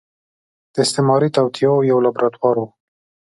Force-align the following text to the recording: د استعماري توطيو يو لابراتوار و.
د 0.73 0.75
استعماري 0.85 1.29
توطيو 1.37 1.73
يو 1.89 1.97
لابراتوار 2.05 2.55
و. 2.59 2.63